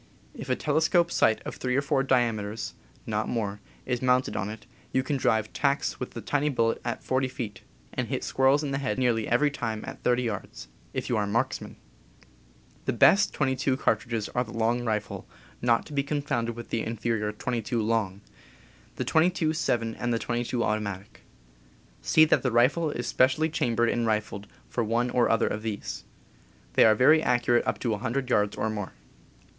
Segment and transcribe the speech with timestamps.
[0.33, 2.73] If a telescope sight of three or four diame ters
[3.05, 7.03] (not more) is mounted on it, you can drive tacks with the tiny bullet at
[7.03, 7.61] 40 feet,
[7.93, 11.25] and hit squirrels in the head nearly every time at 30 yards— if you are
[11.25, 11.75] a marks man.
[12.85, 15.27] The best .22 cartridges are the Long Rifle
[15.61, 18.21] (not to be confounded with the inferior .22 Long),
[18.95, 21.21] the .22 7 and the .22 Automatic.
[22.01, 26.05] See that the rifle is specially chambered and rifled for one or other of these.
[26.73, 28.93] They are very accurate up to 100 yards or more.